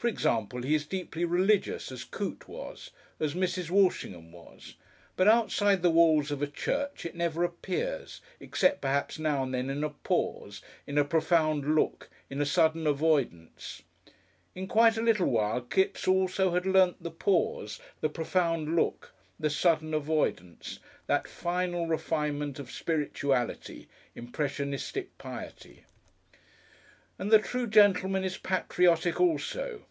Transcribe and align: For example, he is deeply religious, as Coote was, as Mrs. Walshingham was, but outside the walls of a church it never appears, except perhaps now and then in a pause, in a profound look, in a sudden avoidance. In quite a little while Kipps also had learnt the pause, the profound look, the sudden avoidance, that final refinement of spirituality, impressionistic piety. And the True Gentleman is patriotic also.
For 0.00 0.08
example, 0.08 0.62
he 0.62 0.74
is 0.74 0.86
deeply 0.86 1.26
religious, 1.26 1.92
as 1.92 2.04
Coote 2.04 2.48
was, 2.48 2.90
as 3.20 3.34
Mrs. 3.34 3.68
Walshingham 3.68 4.32
was, 4.32 4.76
but 5.14 5.28
outside 5.28 5.82
the 5.82 5.90
walls 5.90 6.30
of 6.30 6.40
a 6.40 6.46
church 6.46 7.04
it 7.04 7.14
never 7.14 7.44
appears, 7.44 8.22
except 8.40 8.80
perhaps 8.80 9.18
now 9.18 9.42
and 9.42 9.52
then 9.52 9.68
in 9.68 9.84
a 9.84 9.90
pause, 9.90 10.62
in 10.86 10.96
a 10.96 11.04
profound 11.04 11.74
look, 11.74 12.08
in 12.30 12.40
a 12.40 12.46
sudden 12.46 12.86
avoidance. 12.86 13.82
In 14.54 14.66
quite 14.68 14.96
a 14.96 15.02
little 15.02 15.28
while 15.28 15.60
Kipps 15.60 16.08
also 16.08 16.52
had 16.52 16.64
learnt 16.64 17.02
the 17.02 17.10
pause, 17.10 17.78
the 18.00 18.08
profound 18.08 18.74
look, 18.74 19.12
the 19.38 19.50
sudden 19.50 19.92
avoidance, 19.92 20.78
that 21.08 21.28
final 21.28 21.86
refinement 21.86 22.58
of 22.58 22.70
spirituality, 22.70 23.86
impressionistic 24.14 25.18
piety. 25.18 25.84
And 27.18 27.30
the 27.30 27.38
True 27.38 27.66
Gentleman 27.66 28.24
is 28.24 28.38
patriotic 28.38 29.20
also. 29.20 29.82